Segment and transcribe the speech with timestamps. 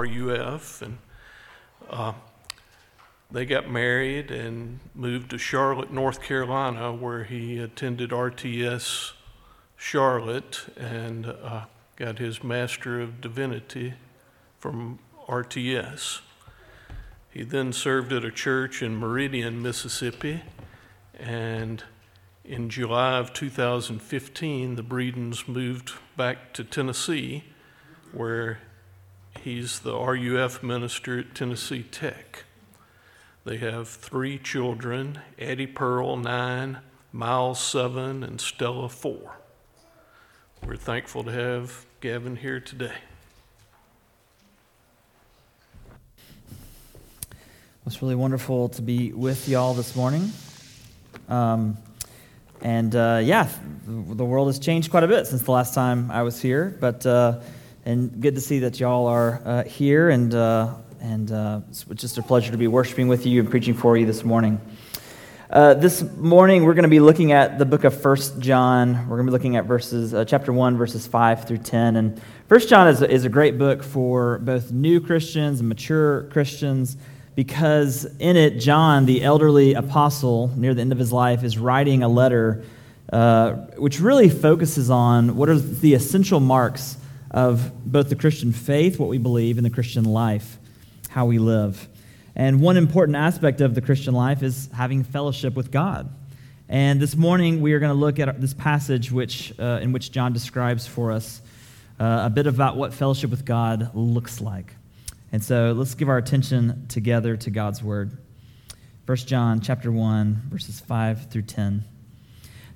[0.00, 0.98] RUF, and
[1.88, 2.12] uh,
[3.30, 9.12] they got married and moved to Charlotte, North Carolina, where he attended RTS
[9.76, 11.64] Charlotte and uh,
[11.96, 13.94] got his Master of Divinity
[14.58, 16.20] from RTS.
[17.30, 20.42] He then served at a church in Meridian, Mississippi,
[21.18, 21.84] and
[22.44, 27.44] in July of 2015, the Breedens moved back to Tennessee,
[28.12, 28.58] where
[29.42, 32.44] he's the RUF minister at Tennessee Tech.
[33.44, 36.78] They have three children Eddie Pearl, nine,
[37.12, 39.38] Miles, seven, and Stella, four.
[40.64, 42.94] We're thankful to have Gavin here today.
[47.86, 50.30] It's really wonderful to be with y'all this morning.
[51.28, 51.78] Um,
[52.60, 53.48] and uh, yeah,
[53.86, 56.76] the world has changed quite a bit since the last time I was here.
[56.78, 57.40] But uh,
[57.90, 62.18] and good to see that y'all are uh, here, and uh, and uh, it's just
[62.18, 64.60] a pleasure to be worshiping with you and preaching for you this morning.
[65.50, 69.08] Uh, this morning we're going to be looking at the book of First John.
[69.08, 71.96] We're going to be looking at verses chapter one, verses five through ten.
[71.96, 76.28] And First John is a, is a great book for both new Christians and mature
[76.30, 76.96] Christians
[77.34, 82.04] because in it, John, the elderly apostle, near the end of his life, is writing
[82.04, 82.62] a letter
[83.12, 86.96] uh, which really focuses on what are the essential marks
[87.30, 90.58] of both the Christian faith, what we believe, and the Christian life,
[91.10, 91.88] how we live.
[92.34, 96.10] And one important aspect of the Christian life is having fellowship with God.
[96.68, 100.12] And this morning we are going to look at this passage which, uh, in which
[100.12, 101.40] John describes for us
[101.98, 104.74] uh, a bit about what fellowship with God looks like.
[105.32, 108.16] And so let's give our attention together to God's word.
[109.06, 111.84] 1 John chapter 1 verses 5 through 10.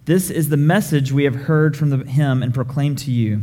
[0.04, 3.42] This is the message we have heard from the, him and proclaimed to you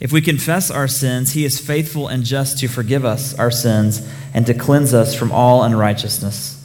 [0.00, 4.10] If we confess our sins, he is faithful and just to forgive us our sins
[4.32, 6.56] and to cleanse us from all unrighteousness.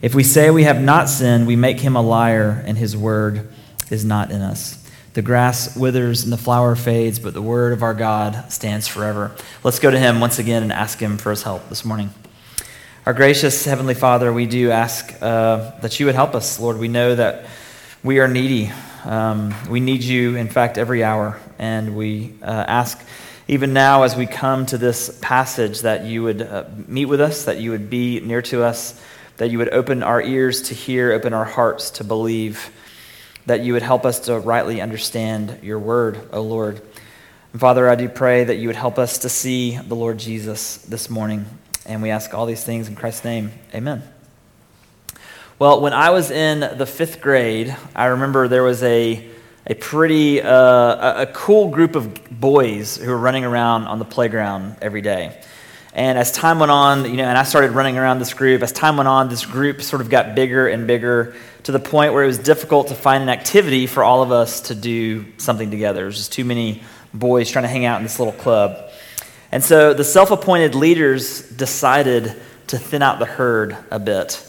[0.00, 3.48] If we say we have not sinned, we make him a liar, and his word
[3.90, 4.76] is not in us.
[5.14, 9.34] The grass withers and the flower fades, but the word of our God stands forever.
[9.64, 12.10] Let's go to him once again and ask him for his help this morning.
[13.06, 16.78] Our gracious Heavenly Father, we do ask uh, that you would help us, Lord.
[16.78, 17.46] We know that
[18.04, 18.70] we are needy.
[19.04, 21.40] Um, we need you, in fact, every hour.
[21.58, 23.00] And we uh, ask,
[23.48, 27.44] even now, as we come to this passage, that you would uh, meet with us,
[27.44, 29.00] that you would be near to us,
[29.38, 32.70] that you would open our ears to hear, open our hearts to believe,
[33.46, 36.80] that you would help us to rightly understand your word, O Lord.
[37.52, 40.78] And Father, I do pray that you would help us to see the Lord Jesus
[40.78, 41.46] this morning
[41.88, 43.50] and we ask all these things in Christ's name.
[43.74, 44.02] Amen.
[45.58, 49.26] Well, when I was in the fifth grade, I remember there was a,
[49.68, 54.76] a pretty, uh, a cool group of boys who were running around on the playground
[54.80, 55.38] every day.
[55.92, 58.72] And as time went on, you know, and I started running around this group, as
[58.72, 61.34] time went on, this group sort of got bigger and bigger
[61.64, 64.60] to the point where it was difficult to find an activity for all of us
[64.62, 66.00] to do something together.
[66.00, 68.90] There was just too many boys trying to hang out in this little club.
[69.50, 74.44] And so the self appointed leaders decided to thin out the herd a bit.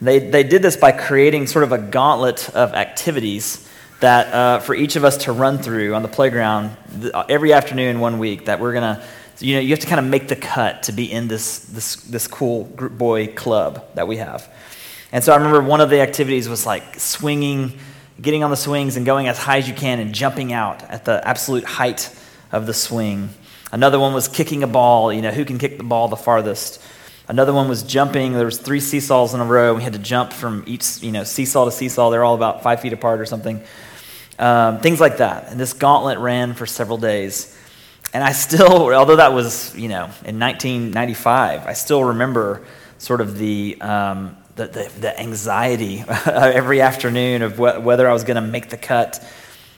[0.00, 3.67] They, they did this by creating sort of a gauntlet of activities
[4.00, 6.76] that uh, for each of us to run through on the playground
[7.28, 9.02] every afternoon one week that we're going to
[9.44, 11.96] you know you have to kind of make the cut to be in this, this,
[11.96, 14.48] this cool group boy club that we have
[15.12, 17.78] and so i remember one of the activities was like swinging
[18.20, 21.04] getting on the swings and going as high as you can and jumping out at
[21.04, 22.14] the absolute height
[22.50, 23.28] of the swing
[23.70, 26.80] Another one was kicking a ball, you know, who can kick the ball the farthest.
[27.28, 28.32] Another one was jumping.
[28.32, 29.74] There was three seesaws in a row.
[29.74, 32.08] We had to jump from each, you know, seesaw to seesaw.
[32.08, 33.62] They're all about five feet apart or something.
[34.38, 35.48] Um, things like that.
[35.48, 37.56] And this gauntlet ran for several days.
[38.14, 42.64] And I still, although that was, you know, in 1995, I still remember
[42.98, 48.24] sort of the, um, the, the, the, anxiety every afternoon of wh- whether I was
[48.24, 49.24] going to make the cut.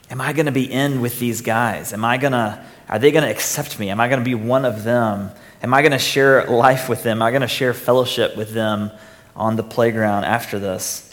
[0.09, 1.93] Am I going to be in with these guys?
[1.93, 3.89] Am I going to are they going to accept me?
[3.89, 5.31] Am I going to be one of them?
[5.63, 7.19] Am I going to share life with them?
[7.19, 8.91] Am I going to share fellowship with them
[9.33, 11.10] on the playground after this?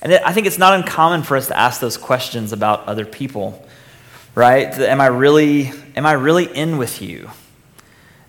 [0.00, 3.66] And I think it's not uncommon for us to ask those questions about other people,
[4.34, 4.72] right?
[4.78, 7.30] Am I really, am I really in with you?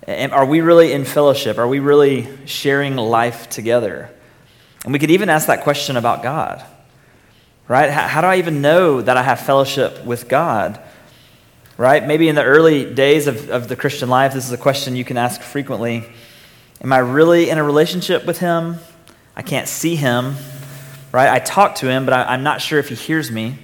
[0.07, 1.59] Are we really in fellowship?
[1.59, 4.09] Are we really sharing life together?
[4.83, 6.65] And we could even ask that question about God,
[7.67, 7.91] right?
[7.91, 10.79] How, how do I even know that I have fellowship with God?
[11.77, 12.05] Right?
[12.05, 15.05] Maybe in the early days of, of the Christian life, this is a question you
[15.05, 16.09] can ask frequently.
[16.81, 18.77] Am I really in a relationship with Him?
[19.35, 20.35] I can't see Him,
[21.11, 21.29] right?
[21.29, 23.57] I talk to Him, but I, I'm not sure if He hears me.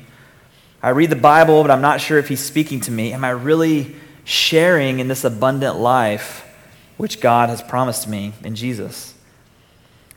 [0.82, 3.14] I read the Bible, but I'm not sure if He's speaking to me.
[3.14, 6.46] Am I really sharing in this abundant life
[6.98, 9.14] which God has promised me in Jesus?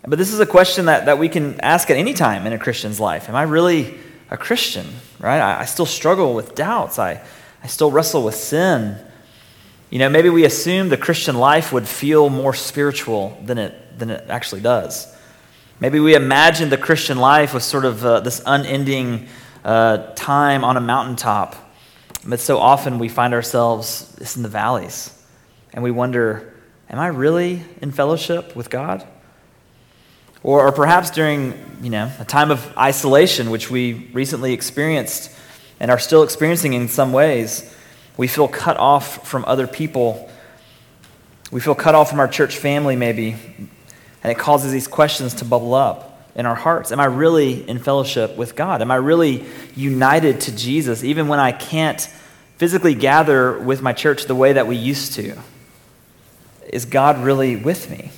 [0.07, 2.59] But this is a question that, that we can ask at any time in a
[2.59, 3.29] Christian's life.
[3.29, 3.95] Am I really
[4.31, 4.87] a Christian?
[5.19, 5.41] Right?
[5.41, 6.99] I, I still struggle with doubts.
[6.99, 7.21] I,
[7.63, 8.97] I still wrestle with sin.
[9.91, 14.11] You know, maybe we assume the Christian life would feel more spiritual than it, than
[14.11, 15.15] it actually does.
[15.81, 19.29] Maybe we imagine the Christian life was sort of uh, this unending
[19.65, 21.55] uh, time on a mountaintop.
[22.27, 25.15] But so often we find ourselves just in the valleys.
[25.73, 26.53] And we wonder,
[26.91, 29.07] am I really in fellowship with God?
[30.43, 35.31] Or, or perhaps during, you know, a time of isolation, which we recently experienced
[35.79, 37.73] and are still experiencing in some ways,
[38.17, 40.29] we feel cut off from other people.
[41.53, 43.37] We feel cut off from our church family, maybe.
[44.23, 46.93] And it causes these questions to bubble up in our hearts.
[46.93, 48.81] Am I really in fellowship with God?
[48.81, 49.45] Am I really
[49.75, 52.01] united to Jesus, even when I can't
[52.57, 55.37] physically gather with my church the way that we used to?
[56.73, 58.11] Is God really with me?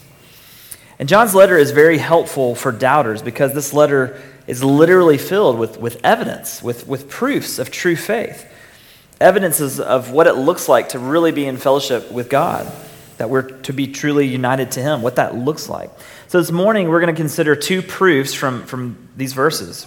[0.99, 5.79] And John's letter is very helpful for doubters because this letter is literally filled with,
[5.79, 8.46] with evidence, with, with proofs of true faith.
[9.19, 12.70] Evidences of what it looks like to really be in fellowship with God,
[13.20, 15.90] that we're to be truly united to Him, what that looks like.
[16.28, 19.87] So this morning, we're going to consider two proofs from, from these verses.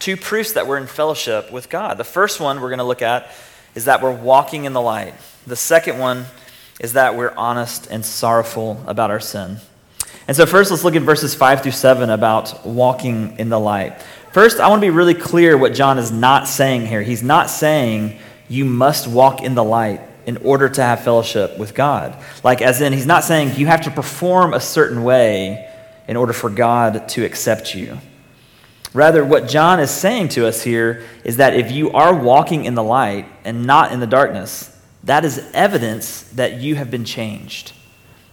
[0.00, 1.96] Two proofs that we're in fellowship with God.
[1.96, 3.30] The first one we're going to look at
[3.76, 5.14] is that we're walking in the light.
[5.46, 6.24] The second one
[6.80, 9.58] is that we're honest and sorrowful about our sin.
[10.26, 14.02] And so, first, let's look at verses 5 through 7 about walking in the light.
[14.32, 17.02] First, I want to be really clear what John is not saying here.
[17.02, 18.18] He's not saying
[18.48, 22.16] you must walk in the light in order to have fellowship with God.
[22.42, 25.70] Like, as in, he's not saying you have to perform a certain way
[26.08, 27.98] in order for God to accept you.
[28.92, 32.74] Rather, what John is saying to us here is that if you are walking in
[32.74, 34.70] the light and not in the darkness,
[35.02, 37.72] that is evidence that you have been changed.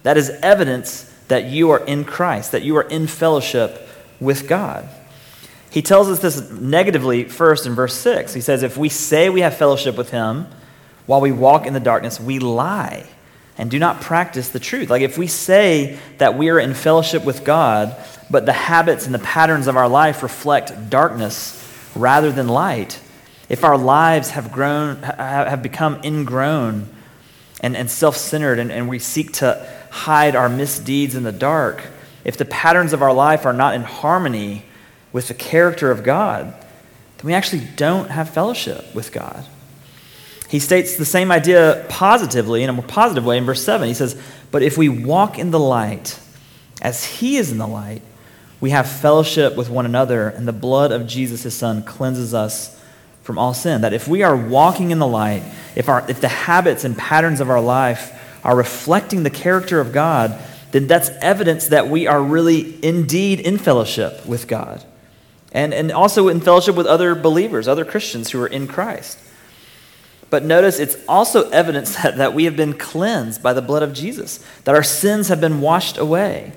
[0.04, 3.88] That is evidence that you are in Christ, that you are in fellowship
[4.20, 4.88] with God.
[5.70, 8.34] He tells us this negatively first in verse 6.
[8.34, 10.46] He says, If we say we have fellowship with him
[11.06, 13.06] while we walk in the darkness, we lie
[13.58, 14.90] and do not practice the truth.
[14.90, 17.96] Like if we say that we are in fellowship with God,
[18.30, 21.58] but the habits and the patterns of our life reflect darkness
[21.94, 23.00] rather than light,
[23.48, 26.88] if our lives have grown, have become ingrown
[27.60, 31.86] and, and self centered, and, and we seek to hide our misdeeds in the dark,
[32.24, 34.64] if the patterns of our life are not in harmony
[35.12, 36.46] with the character of God,
[37.18, 39.44] then we actually don't have fellowship with God.
[40.52, 43.88] He states the same idea positively, in a more positive way, in verse 7.
[43.88, 44.20] He says,
[44.50, 46.20] But if we walk in the light,
[46.82, 48.02] as he is in the light,
[48.60, 52.78] we have fellowship with one another, and the blood of Jesus, his son, cleanses us
[53.22, 53.80] from all sin.
[53.80, 55.42] That if we are walking in the light,
[55.74, 58.12] if, our, if the habits and patterns of our life
[58.44, 60.38] are reflecting the character of God,
[60.72, 64.84] then that's evidence that we are really indeed in fellowship with God.
[65.50, 69.18] And, and also in fellowship with other believers, other Christians who are in Christ.
[70.32, 73.92] But notice it's also evidence that, that we have been cleansed by the blood of
[73.92, 76.54] Jesus, that our sins have been washed away.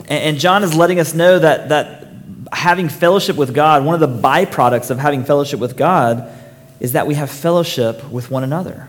[0.00, 2.08] And, and John is letting us know that, that
[2.50, 6.32] having fellowship with God, one of the byproducts of having fellowship with God,
[6.80, 8.88] is that we have fellowship with one another.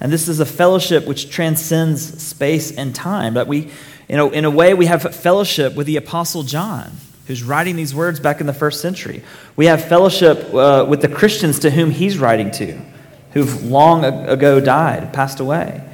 [0.00, 3.34] And this is a fellowship which transcends space and time.
[3.34, 3.70] That we,
[4.08, 6.90] you know, in a way, we have fellowship with the Apostle John,
[7.28, 9.22] who's writing these words back in the first century.
[9.54, 12.80] We have fellowship uh, with the Christians to whom he's writing to,
[13.32, 15.84] who've long ago died, passed away.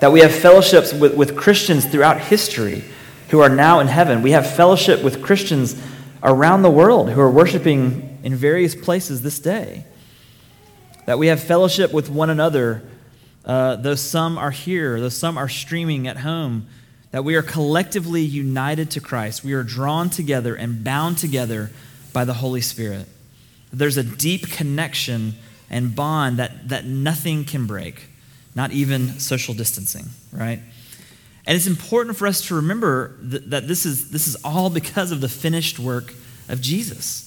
[0.00, 2.84] That we have fellowships with, with Christians throughout history
[3.28, 4.22] who are now in heaven.
[4.22, 5.80] We have fellowship with Christians
[6.20, 9.84] around the world who are worshiping in various places this day.
[11.06, 12.82] That we have fellowship with one another,
[13.44, 16.66] uh, though some are here, though some are streaming at home,
[17.10, 19.44] that we are collectively united to Christ.
[19.44, 21.70] We are drawn together and bound together
[22.12, 23.06] by the Holy Spirit.
[23.72, 25.34] There's a deep connection
[25.70, 28.08] and bond that, that nothing can break,
[28.54, 30.60] not even social distancing, right?
[31.46, 35.20] And it's important for us to remember that, this, is, this is all because of
[35.20, 36.12] the finished work
[36.48, 37.22] of Jesus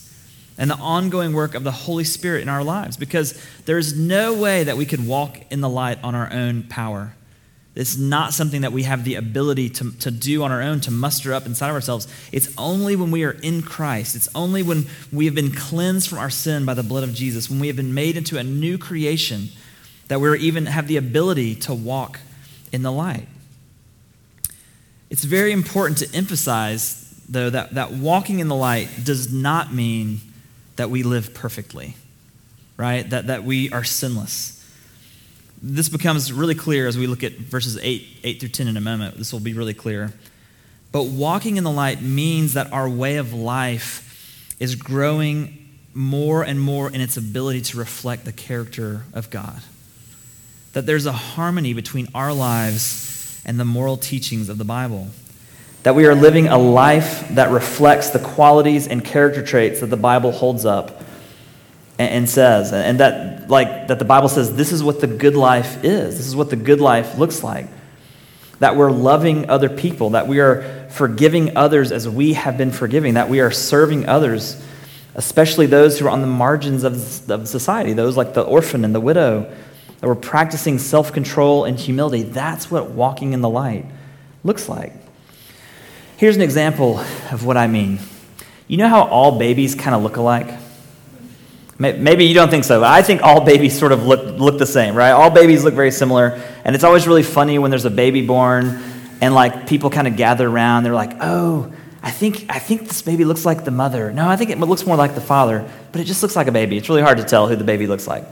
[0.58, 4.34] and the ongoing work of the Holy Spirit in our lives because there is no
[4.34, 7.14] way that we could walk in the light on our own power.
[7.76, 10.92] It's not something that we have the ability to, to do on our own, to
[10.92, 12.08] muster up inside of ourselves.
[12.32, 14.16] It's only when we are in Christ.
[14.16, 17.50] It's only when we have been cleansed from our sin by the blood of Jesus,
[17.50, 19.50] when we have been made into a new creation,
[20.08, 22.20] that we even have the ability to walk
[22.72, 23.28] in the light.
[25.10, 30.22] It's very important to emphasize, though, that, that walking in the light does not mean
[30.76, 31.96] that we live perfectly,
[32.78, 33.08] right?
[33.10, 34.59] That, that we are sinless
[35.62, 38.82] this becomes really clear as we look at verses 8, 8 through 10 in a
[38.82, 39.18] moment.
[39.18, 40.14] This will be really clear.
[40.92, 46.60] But walking in the light means that our way of life is growing more and
[46.60, 49.62] more in its ability to reflect the character of God.
[50.74, 55.08] That there's a harmony between our lives and the moral teachings of the Bible.
[55.84, 59.98] That we are living a life that reflects the qualities and character traits that the
[59.98, 61.02] Bible holds up
[61.98, 65.36] and, and says, and that like that the Bible says this is what the good
[65.36, 66.18] life is.
[66.18, 67.68] This is what the good life looks like.
[68.60, 73.16] That we're loving other people, that we are forgiving others as we have been forgiving,
[73.16, 74.62] that we are serving others,
[75.16, 78.94] especially those who are on the margins of, of society, those like the orphan and
[78.94, 79.52] the widow,
[80.00, 82.24] that we're practicing self control and humility.
[82.24, 83.86] That's what walking in the light
[84.44, 84.94] looks like.
[86.18, 87.00] Here's an example
[87.32, 88.00] of what I mean.
[88.68, 90.54] You know how all babies kind of look alike?
[91.80, 94.66] Maybe you don't think so, but I think all babies sort of look, look the
[94.66, 95.12] same, right?
[95.12, 96.42] All babies look very similar.
[96.66, 98.82] And it's always really funny when there's a baby born
[99.22, 100.84] and like people kind of gather around.
[100.84, 101.72] They're like, oh,
[102.04, 104.12] I think, I think this baby looks like the mother.
[104.12, 106.52] No, I think it looks more like the father, but it just looks like a
[106.52, 106.76] baby.
[106.76, 108.26] It's really hard to tell who the baby looks like.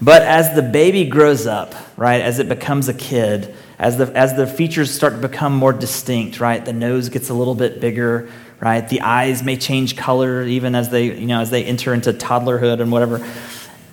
[0.00, 4.36] But as the baby grows up, right, as it becomes a kid, as the, as
[4.36, 8.28] the features start to become more distinct, right, the nose gets a little bit bigger,
[8.62, 8.88] right?
[8.88, 12.80] The eyes may change color even as they, you know, as they enter into toddlerhood
[12.80, 13.16] and whatever.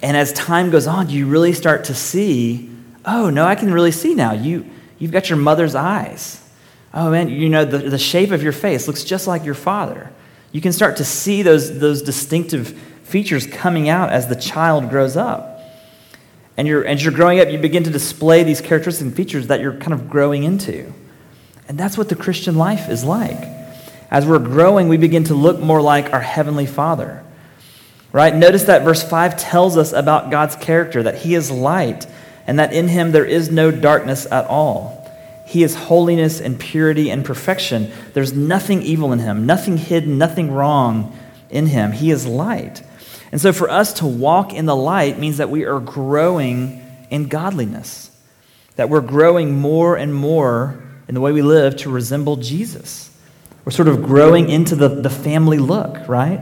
[0.03, 2.69] And as time goes on, you really start to see,
[3.03, 4.33] oh, no, I can really see now.
[4.33, 6.39] You, you've got your mother's eyes.
[6.93, 10.11] Oh, man, you know, the, the shape of your face looks just like your father.
[10.51, 12.69] You can start to see those, those distinctive
[13.03, 15.61] features coming out as the child grows up.
[16.57, 19.61] And you're, as you're growing up, you begin to display these characteristics and features that
[19.61, 20.93] you're kind of growing into.
[21.67, 23.59] And that's what the Christian life is like.
[24.12, 27.24] As we're growing, we begin to look more like our Heavenly Father.
[28.12, 28.34] Right?
[28.34, 32.08] Notice that verse 5 tells us about God's character, that He is light,
[32.48, 34.96] and that in Him there is no darkness at all.
[35.46, 37.92] He is holiness and purity and perfection.
[38.13, 41.16] There's nothing evil in Him, nothing hidden, nothing wrong
[41.50, 41.92] in Him.
[41.92, 42.82] He is light.
[43.32, 47.28] And so for us to walk in the light means that we are growing in
[47.28, 48.10] godliness,
[48.75, 53.09] that we're growing more and more in the way we live to resemble Jesus.
[53.69, 56.41] We're sort of growing into the, the family look, right?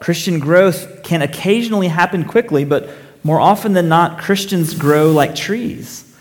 [0.00, 2.90] Christian growth can occasionally happen quickly, but
[3.22, 6.12] more often than not, Christians grow like trees.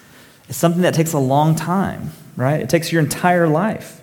[0.48, 2.62] It's something that takes a long time, right?
[2.62, 4.00] It takes your entire life.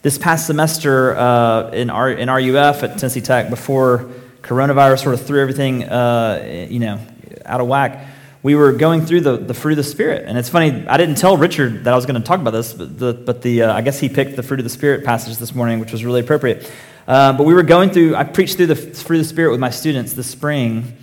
[0.00, 4.08] This past semester uh, in, our, in RUF at Tennessee Tech, before
[4.40, 7.00] coronavirus sort of threw everything, uh, you know,
[7.44, 8.06] out of whack,
[8.42, 10.24] we were going through the, the fruit of the Spirit.
[10.26, 12.72] And it's funny, I didn't tell Richard that I was going to talk about this,
[12.72, 15.38] but the, but the uh, I guess he picked the fruit of the Spirit passage
[15.38, 16.70] this morning, which was really appropriate.
[17.06, 19.60] Uh, but we were going through, I preached through the fruit of the Spirit with
[19.60, 20.96] my students this spring,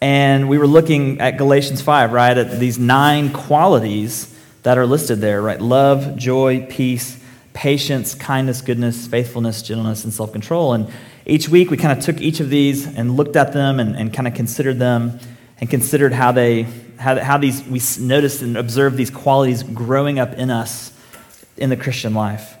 [0.00, 5.20] and we were looking at Galatians 5, right, at these nine qualities that are listed
[5.20, 5.60] there, right?
[5.60, 7.22] Love, joy, peace,
[7.52, 10.72] patience, kindness, goodness, faithfulness, gentleness, and self control.
[10.72, 10.88] And
[11.26, 14.12] each week we kind of took each of these and looked at them and, and
[14.12, 15.18] kind of considered them
[15.60, 16.66] and considered how they
[16.98, 20.92] how, how these we noticed and observed these qualities growing up in us
[21.56, 22.56] in the Christian life.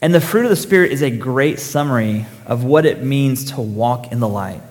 [0.00, 3.60] And the fruit of the Spirit is a great summary of what it means to
[3.60, 4.62] walk in the light.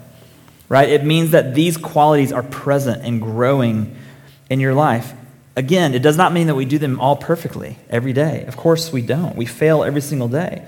[0.69, 0.89] Right?
[0.89, 3.95] It means that these qualities are present and growing
[4.49, 5.13] in your life.
[5.55, 8.45] Again, it does not mean that we do them all perfectly every day.
[8.45, 9.35] Of course, we don't.
[9.35, 10.65] We fail every single day.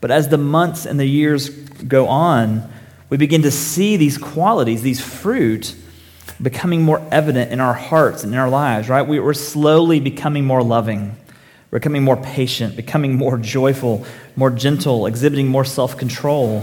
[0.00, 2.70] But as the months and the years go on,
[3.10, 5.74] we begin to see these qualities, these fruit,
[6.40, 9.02] becoming more evident in our hearts and in our lives, right?
[9.02, 11.16] We, are slowly becoming more loving,
[11.70, 14.04] becoming more patient, becoming more joyful,
[14.36, 16.62] more gentle, exhibiting more self control.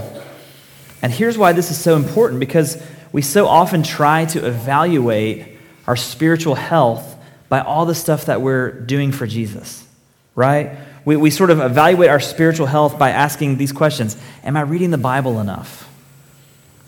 [1.00, 5.96] And here's why this is so important because we so often try to evaluate our
[5.96, 7.16] spiritual health
[7.48, 9.86] by all the stuff that we're doing for Jesus,
[10.34, 10.78] right?
[11.04, 14.90] We, we sort of evaluate our spiritual health by asking these questions Am I reading
[14.90, 15.88] the Bible enough?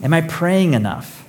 [0.02, 1.23] Am I praying enough?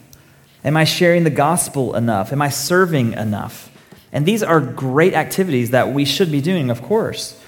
[0.66, 2.34] Am I sharing the gospel enough?
[2.34, 3.72] Am I serving enough?
[4.12, 7.40] And these are great activities that we should be doing, of course.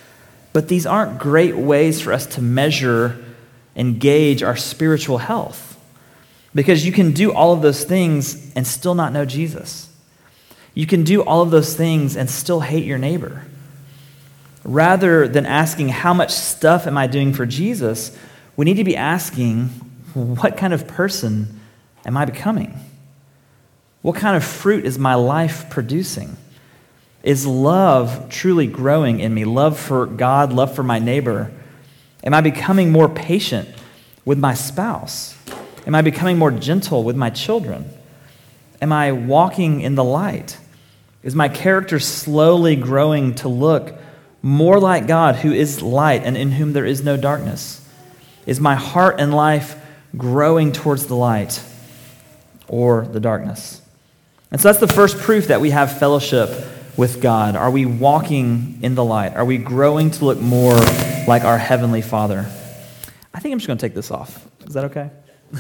[0.53, 3.17] But these aren't great ways for us to measure
[3.75, 5.79] and gauge our spiritual health.
[6.53, 9.89] Because you can do all of those things and still not know Jesus.
[10.75, 13.45] You can do all of those things and still hate your neighbor.
[14.63, 18.15] Rather than asking, How much stuff am I doing for Jesus?
[18.55, 19.67] we need to be asking,
[20.13, 21.59] What kind of person
[22.05, 22.79] am I becoming?
[24.01, 26.38] What kind of fruit is my life producing?
[27.24, 29.44] Is love truly growing in me?
[29.44, 31.51] Love for God, love for my neighbor?
[32.24, 33.70] Am I becoming more patient
[34.24, 35.38] with my spouse?
[35.86, 37.86] Am I becoming more gentle with my children?
[38.82, 40.58] Am I walking in the light?
[41.24, 43.98] Is my character slowly growing to look
[44.42, 47.86] more like God, who is light and in whom there is no darkness?
[48.46, 49.75] Is my heart and life
[50.16, 51.62] growing towards the light
[52.68, 53.82] or the darkness?
[54.50, 56.50] And so that's the first proof that we have fellowship
[56.96, 57.58] with God.
[57.58, 59.36] Are we walking in the light?
[59.36, 60.77] Are we growing to look more
[61.27, 62.50] like our Heavenly Father?
[63.34, 64.48] I think I'm just going to take this off.
[64.66, 65.10] Is that okay?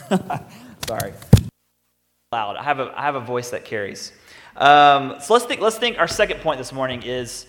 [0.87, 1.13] Sorry.
[2.31, 2.55] Loud.
[2.55, 4.13] I have a, I have a voice that carries.
[4.55, 7.45] Um, so let's think, let's think our second point this morning is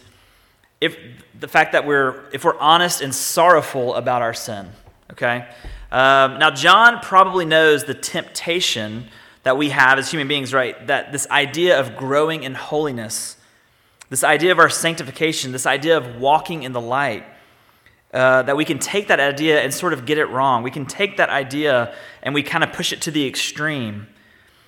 [0.80, 0.96] if
[1.38, 4.68] the fact that we're, if we're honest and sorrowful about our sin,
[5.12, 5.48] okay?
[5.92, 9.08] Um, now, John probably knows the temptation
[9.48, 10.86] that we have as human beings, right?
[10.88, 13.38] That this idea of growing in holiness,
[14.10, 17.24] this idea of our sanctification, this idea of walking in the light,
[18.12, 20.62] uh, that we can take that idea and sort of get it wrong.
[20.62, 24.06] We can take that idea and we kind of push it to the extreme.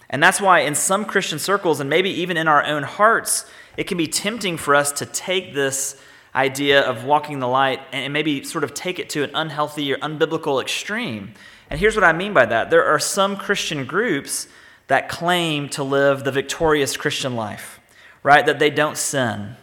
[0.08, 3.44] And that's why, in some Christian circles, and maybe even in our own hearts,
[3.76, 6.00] it can be tempting for us to take this
[6.34, 9.92] idea of walking in the light and maybe sort of take it to an unhealthy
[9.92, 11.34] or unbiblical extreme.
[11.68, 14.48] And here's what I mean by that there are some Christian groups
[14.90, 17.78] that claim to live the victorious Christian life,
[18.24, 18.44] right?
[18.44, 19.54] That they don't sin.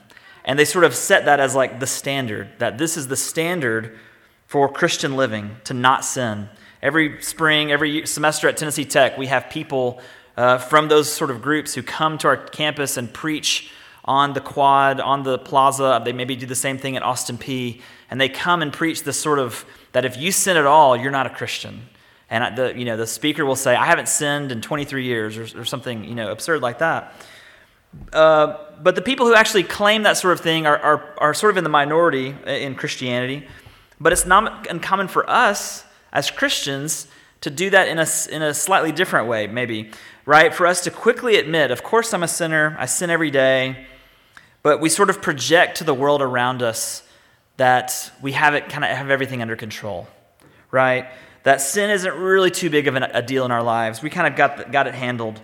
[0.45, 3.99] And they sort of set that as like the standard, that this is the standard
[4.45, 6.47] for Christian living, to not sin.
[6.81, 9.99] Every spring, every semester at Tennessee Tech, we have people
[10.37, 13.69] uh, from those sort of groups who come to our campus and preach
[14.05, 16.01] on the quad, on the plaza.
[16.05, 17.81] They maybe do the same thing at Austin Peay.
[18.09, 21.11] And they come and preach this sort of that if you sin at all, you're
[21.11, 21.81] not a Christian.
[22.29, 25.61] And the, you know, the speaker will say, I haven't sinned in 23 years or,
[25.61, 27.13] or something you know, absurd like that.
[28.11, 31.51] Uh, but the people who actually claim that sort of thing are, are, are sort
[31.51, 33.47] of in the minority in Christianity.
[33.99, 37.07] But it's not uncommon for us as Christians
[37.41, 39.91] to do that in a, in a slightly different way, maybe
[40.27, 40.53] right?
[40.53, 43.87] For us to quickly admit, of course, I'm a sinner, I sin every day,
[44.61, 47.01] but we sort of project to the world around us
[47.55, 50.05] that we have it kind of have everything under control,
[50.69, 51.07] right?
[51.47, 54.01] That sin isn't really too big of a deal in our lives.
[54.01, 55.39] We kind of got, got it handled.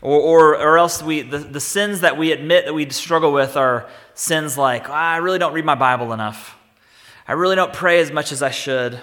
[0.00, 3.54] Or, or, or else we, the, the sins that we admit that we struggle with
[3.54, 6.56] are sins like, oh, I really don't read my Bible enough.
[7.28, 8.98] I really don't pray as much as I should.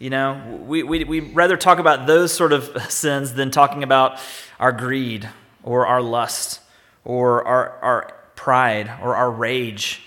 [0.00, 4.18] You know, we, we, we rather talk about those sort of sins than talking about
[4.58, 5.28] our greed
[5.62, 6.58] or our lust
[7.04, 10.02] or our, our pride or our rage.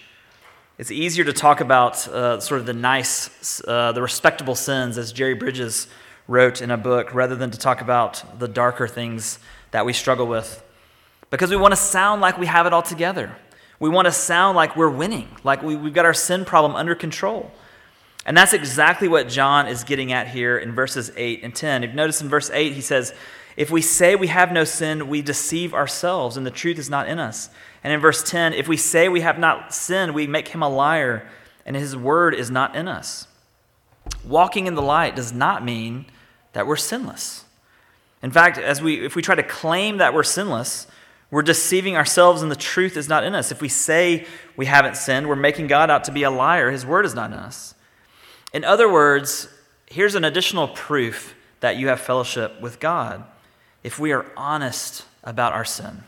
[0.82, 5.14] It's easier to talk about uh, sort of the nice, uh, the respectable sins, as
[5.14, 5.88] Jerry Bridges
[6.28, 9.38] wrote in a book, rather than to talk about the darker things
[9.70, 10.64] that we struggle with.
[11.30, 13.36] Because we want to sound like we have it all together.
[13.80, 16.96] We want to sound like we're winning, like we, we've got our sin problem under
[16.96, 17.52] control.
[18.26, 21.84] And that's exactly what John is getting at here in verses 8 and 10.
[21.84, 23.14] If you notice in verse 8, he says,
[23.58, 27.08] If we say we have no sin, we deceive ourselves, and the truth is not
[27.08, 27.50] in us.
[27.84, 30.70] And in verse 10, if we say we have not sinned, we make him a
[30.70, 31.28] liar,
[31.66, 33.28] and his word is not in us.
[34.24, 36.06] Walking in the light does not mean
[36.54, 37.46] that we're sinless.
[38.22, 40.86] In fact, as we, if we try to claim that we're sinless,
[41.32, 43.52] we're deceiving ourselves and the truth is not in us.
[43.52, 46.70] If we say we haven't sinned, we're making God out to be a liar.
[46.70, 47.74] His word is not in us.
[48.54, 49.48] In other words,
[49.86, 53.24] here's an additional proof that you have fellowship with God.
[53.84, 56.04] If we are honest about our sin,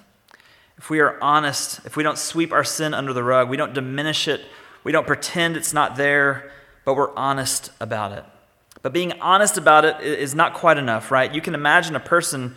[0.77, 3.73] if we are honest, if we don't sweep our sin under the rug, we don't
[3.73, 4.41] diminish it,
[4.83, 6.51] we don't pretend it's not there,
[6.83, 8.25] but we're honest about it.
[8.81, 11.33] But being honest about it is not quite enough, right?
[11.33, 12.55] You can imagine a person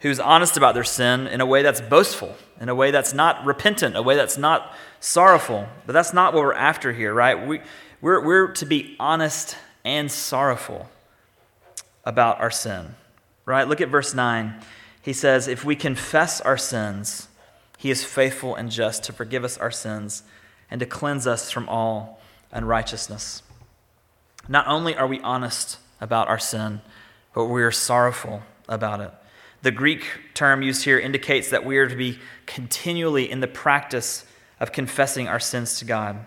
[0.00, 3.44] who's honest about their sin in a way that's boastful, in a way that's not
[3.44, 5.68] repentant, a way that's not sorrowful.
[5.84, 7.46] But that's not what we're after here, right?
[7.46, 7.60] We,
[8.00, 10.88] we're, we're to be honest and sorrowful
[12.04, 12.94] about our sin,
[13.44, 13.66] right?
[13.66, 14.54] Look at verse 9.
[15.02, 17.28] He says, If we confess our sins,
[17.78, 20.22] he is faithful and just to forgive us our sins
[20.70, 22.20] and to cleanse us from all
[22.52, 23.42] unrighteousness.
[24.48, 26.80] Not only are we honest about our sin,
[27.34, 29.12] but we are sorrowful about it.
[29.62, 30.04] The Greek
[30.34, 34.24] term used here indicates that we are to be continually in the practice
[34.60, 36.26] of confessing our sins to God.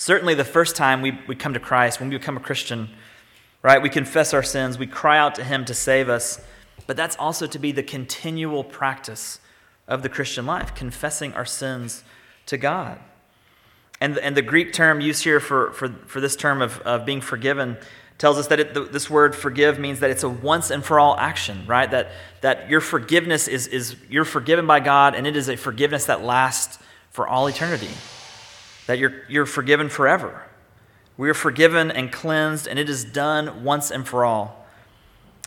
[0.00, 2.88] Certainly, the first time we, we come to Christ, when we become a Christian,
[3.62, 6.40] right, we confess our sins, we cry out to Him to save us.
[6.86, 9.40] But that's also to be the continual practice
[9.88, 12.04] of the Christian life, confessing our sins
[12.46, 13.00] to God.
[14.00, 17.20] And, and the Greek term used here for, for, for this term of, of being
[17.20, 17.76] forgiven
[18.18, 21.16] tells us that it, this word forgive means that it's a once and for all
[21.16, 21.90] action, right?
[21.90, 26.04] That, that your forgiveness is, is you're forgiven by God and it is a forgiveness
[26.04, 26.78] that lasts
[27.10, 27.90] for all eternity.
[28.88, 30.44] That you're, you're forgiven forever.
[31.18, 34.66] We are forgiven and cleansed and it is done once and for all.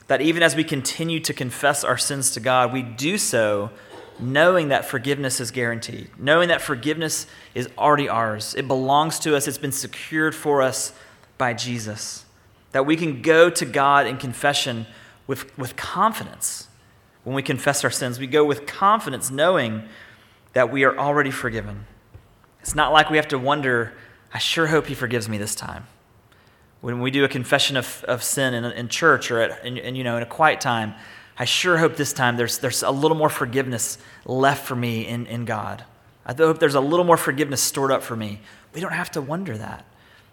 [0.05, 3.71] That even as we continue to confess our sins to God, we do so
[4.19, 7.25] knowing that forgiveness is guaranteed, knowing that forgiveness
[7.55, 8.53] is already ours.
[8.53, 10.93] It belongs to us, it's been secured for us
[11.39, 12.25] by Jesus.
[12.73, 14.85] That we can go to God in confession
[15.25, 16.67] with, with confidence.
[17.23, 19.81] When we confess our sins, we go with confidence knowing
[20.53, 21.87] that we are already forgiven.
[22.61, 23.93] It's not like we have to wonder,
[24.33, 25.87] I sure hope He forgives me this time.
[26.81, 29.95] When we do a confession of, of sin in, in church or at, in, in,
[29.95, 30.95] you know, in a quiet time,
[31.37, 35.25] I sure hope this time there's, there's a little more forgiveness left for me in,
[35.27, 35.83] in God.
[36.25, 38.41] I hope there's a little more forgiveness stored up for me.
[38.73, 39.85] We don't have to wonder that.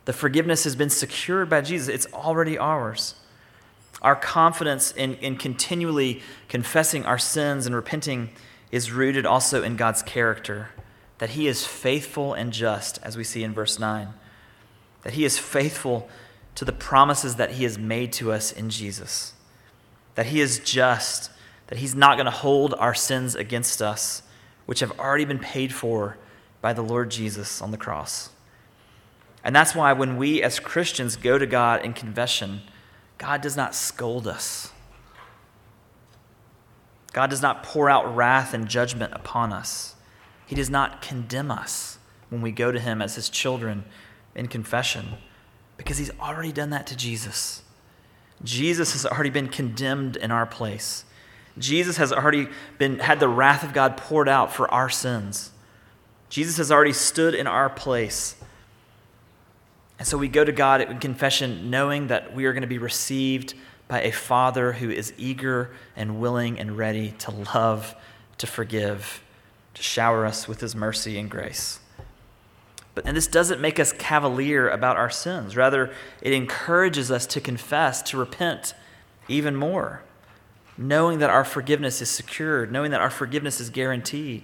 [0.04, 3.14] The forgiveness has been secured by Jesus, it's already ours.
[4.00, 8.30] Our confidence in, in continually confessing our sins and repenting
[8.70, 10.68] is rooted also in God's character,
[11.18, 14.08] that He is faithful and just, as we see in verse 9,
[15.02, 16.08] that He is faithful
[16.54, 19.34] to the promises that He has made to us in Jesus,
[20.14, 21.30] that He is just,
[21.68, 24.22] that He's not going to hold our sins against us,
[24.66, 26.16] which have already been paid for
[26.60, 28.30] by the Lord Jesus on the cross.
[29.44, 32.62] And that's why when we as Christians go to God in confession,
[33.18, 34.72] God does not scold us.
[37.12, 39.94] God does not pour out wrath and judgment upon us.
[40.48, 43.84] He does not condemn us when we go to Him as His children
[44.34, 45.10] in confession
[45.76, 47.62] because He's already done that to Jesus.
[48.42, 51.04] Jesus has already been condemned in our place.
[51.56, 55.52] Jesus has already been, had the wrath of God poured out for our sins.
[56.28, 58.36] Jesus has already stood in our place
[59.98, 62.78] and so we go to God in confession knowing that we are going to be
[62.78, 63.54] received
[63.88, 67.96] by a Father who is eager and willing and ready to love,
[68.38, 69.22] to forgive,
[69.78, 71.78] to shower us with his mercy and grace.
[72.96, 75.56] But, and this doesn't make us cavalier about our sins.
[75.56, 78.74] Rather, it encourages us to confess, to repent
[79.28, 80.02] even more,
[80.76, 84.42] knowing that our forgiveness is secured, knowing that our forgiveness is guaranteed.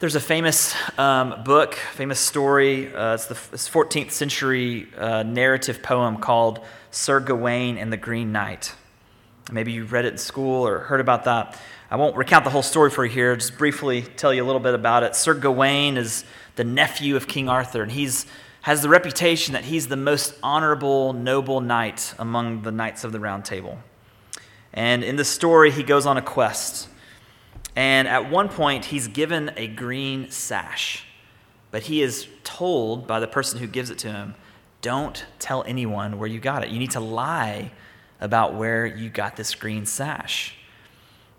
[0.00, 2.94] There's a famous um, book, famous story.
[2.94, 8.74] Uh, it's the 14th century uh, narrative poem called Sir Gawain and the Green Knight.
[9.50, 11.58] Maybe you read it in school or heard about that.
[11.94, 14.60] I won't recount the whole story for you here, just briefly tell you a little
[14.60, 15.14] bit about it.
[15.14, 16.24] Sir Gawain is
[16.56, 18.26] the nephew of King Arthur, and he's
[18.62, 23.20] has the reputation that he's the most honorable, noble knight among the knights of the
[23.20, 23.78] Round Table.
[24.72, 26.88] And in the story, he goes on a quest.
[27.76, 31.06] And at one point, he's given a green sash,
[31.70, 34.34] but he is told by the person who gives it to him,
[34.82, 36.70] don't tell anyone where you got it.
[36.70, 37.70] You need to lie
[38.20, 40.56] about where you got this green sash.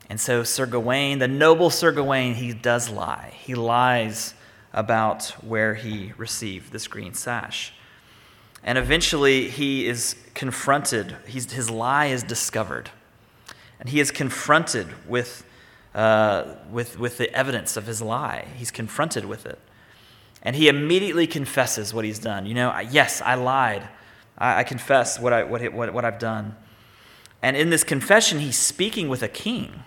[0.10, 3.34] And so, Sir Gawain, the noble Sir Gawain, he does lie.
[3.42, 4.34] He lies
[4.72, 7.74] about where he received this green sash.
[8.64, 11.16] And eventually, he is confronted.
[11.28, 12.90] He's, his lie is discovered.
[13.80, 15.46] And he is confronted with
[15.96, 18.46] uh, with, with the evidence of his lie.
[18.58, 19.58] He's confronted with it.
[20.42, 22.46] And he immediately confesses what he's done.
[22.46, 23.88] You know, yes, I lied.
[24.38, 26.56] I, I confess what, I, what, what, what I've done.
[27.42, 29.84] And in this confession, he's speaking with a king.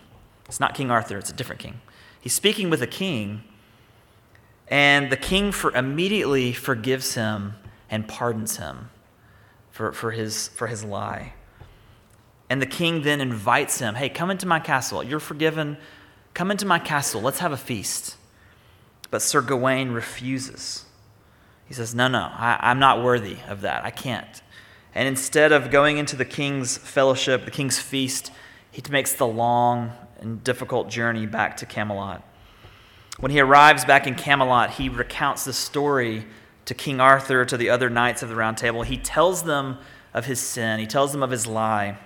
[0.49, 1.81] It's not King Arthur, it's a different king.
[2.21, 3.45] He's speaking with a king,
[4.67, 7.55] and the king for, immediately forgives him
[7.89, 8.91] and pardons him
[9.71, 11.35] for, for, his, for his lie.
[12.51, 15.03] And the king then invites him, Hey, come into my castle.
[15.03, 15.77] You're forgiven.
[16.35, 18.17] Come into my castle, let's have a feast.
[19.11, 20.85] But Sir Gawain refuses.
[21.67, 23.85] He says, No, no, I, am not worthy of that.
[23.85, 24.43] I can't.
[24.95, 28.31] And instead of going into the king's fellowship, the king's feast,
[28.71, 32.23] he makes the long and difficult journey back to Camelot.
[33.19, 36.27] When he arrives back in Camelot, he recounts the story
[36.67, 38.83] to King Arthur, to the other knights of the Round Table.
[38.83, 39.79] He tells them
[40.13, 41.99] of his sin, he tells them of his lie.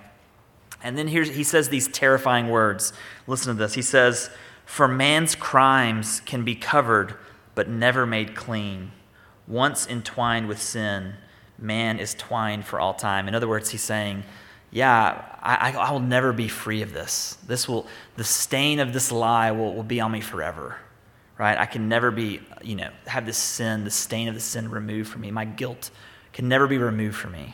[0.81, 2.93] And then here's, he says these terrifying words.
[3.27, 3.73] Listen to this.
[3.73, 4.29] He says,
[4.65, 7.15] For man's crimes can be covered,
[7.55, 8.91] but never made clean.
[9.47, 11.15] Once entwined with sin,
[11.57, 13.27] man is twined for all time.
[13.27, 14.23] In other words, he's saying,
[14.73, 17.37] yeah, I, I, will never be free of this.
[17.45, 17.85] This will,
[18.17, 20.77] the stain of this lie will, will be on me forever,
[21.37, 21.55] right?
[21.55, 25.11] I can never be, you know, have this sin, the stain of the sin removed
[25.11, 25.29] from me.
[25.29, 25.91] My guilt
[26.33, 27.53] can never be removed from me.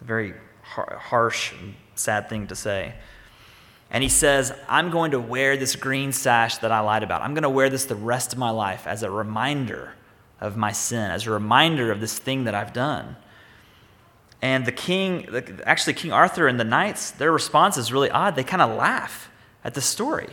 [0.00, 1.54] A Very har- harsh
[1.96, 2.94] sad thing to say.
[3.90, 7.22] And he says, I'm going to wear this green sash that I lied about.
[7.22, 9.94] I'm going to wear this the rest of my life as a reminder
[10.40, 13.16] of my sin, as a reminder of this thing that I've done.
[14.40, 15.28] And the king,
[15.64, 18.36] actually, King Arthur and the knights, their response is really odd.
[18.36, 19.30] They kind of laugh
[19.64, 20.30] at the story.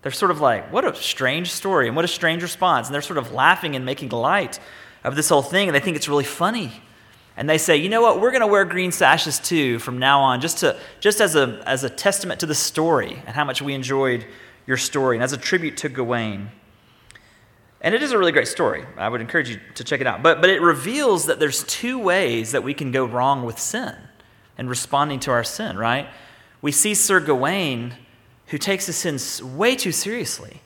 [0.00, 2.88] They're sort of like, what a strange story and what a strange response.
[2.88, 4.58] And they're sort of laughing and making light
[5.04, 5.68] of this whole thing.
[5.68, 6.82] And they think it's really funny.
[7.36, 10.20] And they say, you know what, we're going to wear green sashes too from now
[10.20, 13.62] on, just, to, just as, a, as a testament to the story and how much
[13.62, 14.26] we enjoyed
[14.66, 16.50] your story and as a tribute to Gawain.
[17.82, 18.86] And it is a really great story.
[18.96, 20.22] I would encourage you to check it out.
[20.22, 23.96] But, but it reveals that there's two ways that we can go wrong with sin
[24.56, 26.08] and responding to our sin, right?
[26.60, 27.94] We see Sir Gawain,
[28.46, 30.62] who takes his sins way too seriously,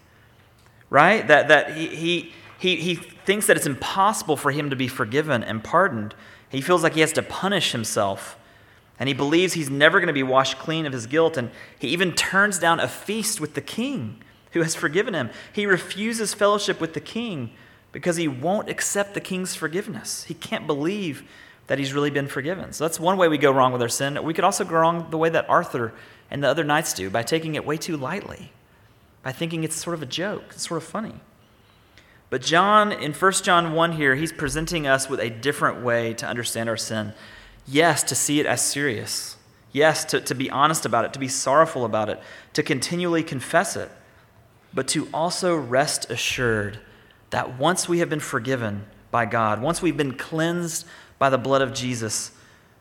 [0.91, 1.27] right?
[1.27, 5.43] That, that he, he, he, he thinks that it's impossible for him to be forgiven
[5.43, 6.15] and pardoned.
[6.51, 8.37] He feels like he has to punish himself.
[8.99, 11.39] And he believes he's never going to be washed clean of his guilt.
[11.39, 14.23] And he even turns down a feast with the king
[14.57, 15.29] who has forgiven him.
[15.53, 17.51] He refuses fellowship with the king
[17.93, 20.25] because he won't accept the king's forgiveness.
[20.25, 21.25] He can't believe
[21.67, 22.73] that he's really been forgiven.
[22.73, 24.23] So that's one way we go wrong with our sin.
[24.25, 25.93] We could also go wrong the way that Arthur
[26.31, 28.51] and the other knights do by taking it way too lightly,
[29.23, 31.21] by thinking it's sort of a joke, it's sort of funny.
[32.31, 36.27] But John, in 1 John 1 here, he's presenting us with a different way to
[36.27, 37.13] understand our sin.
[37.69, 39.37] Yes, to see it as serious.
[39.71, 42.21] Yes, to, to be honest about it, to be sorrowful about it,
[42.55, 43.91] to continually confess it,
[44.73, 46.79] but to also rest assured
[47.31, 50.87] that once we have been forgiven by God, once we've been cleansed
[51.19, 52.31] by the blood of Jesus,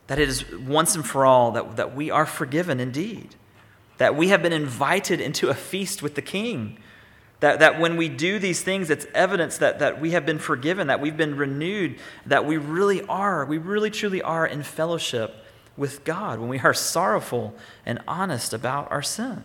[0.07, 3.35] that it is once and for all that, that we are forgiven indeed,
[3.97, 6.77] that we have been invited into a feast with the King
[7.39, 10.87] that, that when we do these things, it's evidence that, that we have been forgiven,
[10.87, 15.35] that we've been renewed, that we really are, we really truly are in fellowship
[15.75, 17.53] with God when we are sorrowful
[17.85, 19.43] and honest about our sin.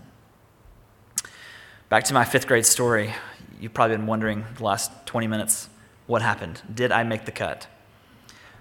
[1.90, 3.12] Back to my fifth grade story.
[3.60, 5.68] You've probably been wondering the last 20 minutes
[6.06, 6.62] what happened?
[6.72, 7.66] Did I make the cut?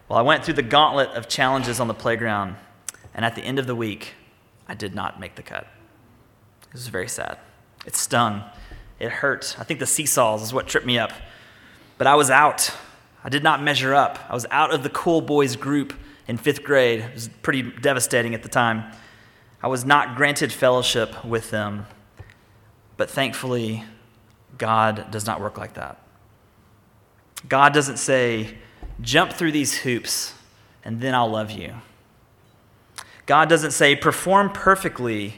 [0.08, 2.56] Well, I went through the gauntlet of challenges on the playground,
[3.13, 4.15] and at the end of the week,
[4.68, 5.68] I did not make the cut.
[6.70, 7.38] It was very sad.
[7.86, 8.42] It stung.
[9.00, 9.56] It hurt.
[9.60, 11.12] I think the seesaws is what tripped me up.
[12.00, 12.72] But I was out.
[13.24, 14.18] I did not measure up.
[14.28, 15.94] I was out of the cool boys group
[16.28, 17.02] in fifth grade.
[17.02, 18.92] It was pretty devastating at the time.
[19.62, 21.86] I was not granted fellowship with them.
[23.00, 23.86] But thankfully,
[24.58, 26.02] God does not work like that.
[27.48, 28.58] God doesn't say,
[29.00, 30.34] jump through these hoops
[30.84, 31.76] and then I'll love you.
[33.26, 35.36] God doesn't say, perform perfectly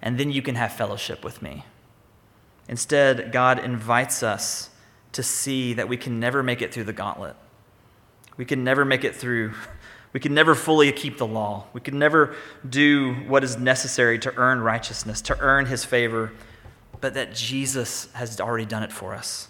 [0.00, 1.64] and then you can have fellowship with me.
[2.68, 4.70] Instead, God invites us
[5.10, 7.34] to see that we can never make it through the gauntlet.
[8.36, 9.54] We can never make it through.
[10.12, 11.66] We can never fully keep the law.
[11.72, 12.36] We can never
[12.68, 16.30] do what is necessary to earn righteousness, to earn his favor,
[17.02, 19.48] but that Jesus has already done it for us.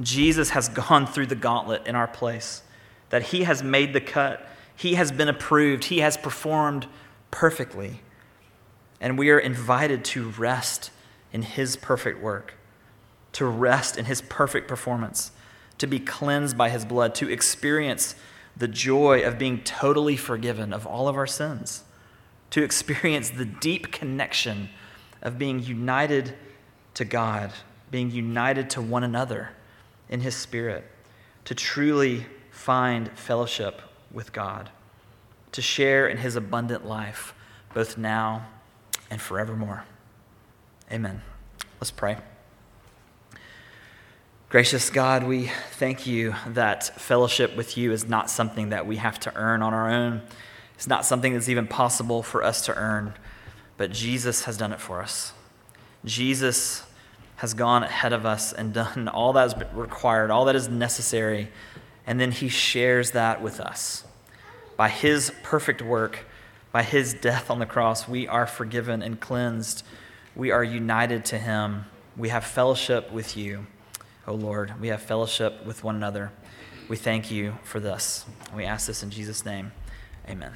[0.00, 2.62] Jesus has gone through the gauntlet in our place,
[3.10, 6.88] that he has made the cut, he has been approved, he has performed
[7.30, 8.00] perfectly.
[9.00, 10.90] And we are invited to rest
[11.32, 12.54] in His perfect work,
[13.32, 15.32] to rest in His perfect performance,
[15.78, 18.14] to be cleansed by His blood, to experience
[18.56, 21.82] the joy of being totally forgiven of all of our sins,
[22.50, 24.68] to experience the deep connection
[25.20, 26.34] of being united
[26.94, 27.52] to God,
[27.90, 29.50] being united to one another
[30.08, 30.84] in His Spirit,
[31.44, 34.70] to truly find fellowship with God,
[35.52, 37.34] to share in His abundant life,
[37.74, 38.46] both now
[39.10, 39.84] and forevermore.
[40.90, 41.22] Amen.
[41.80, 42.18] Let's pray.
[44.52, 49.18] Gracious God, we thank you that fellowship with you is not something that we have
[49.20, 50.20] to earn on our own.
[50.74, 53.14] It's not something that's even possible for us to earn,
[53.78, 55.32] but Jesus has done it for us.
[56.04, 56.84] Jesus
[57.36, 61.50] has gone ahead of us and done all that is required, all that is necessary,
[62.06, 64.04] and then he shares that with us.
[64.76, 66.20] By his perfect work,
[66.72, 69.84] by his death on the cross, we are forgiven and cleansed.
[70.34, 71.84] We are united to him.
[72.16, 73.66] We have fellowship with you,
[74.26, 74.80] O Lord.
[74.80, 76.32] We have fellowship with one another.
[76.88, 78.24] We thank you for this.
[78.54, 79.72] We ask this in Jesus' name.
[80.28, 80.52] Amen.